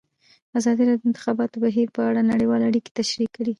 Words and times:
ازادي 0.57 0.83
راډیو 0.87 1.01
د 1.01 1.03
د 1.05 1.09
انتخاباتو 1.09 1.61
بهیر 1.65 1.87
په 1.95 2.01
اړه 2.09 2.21
نړیوالې 2.31 2.65
اړیکې 2.69 2.91
تشریح 2.99 3.29
کړي. 3.35 3.49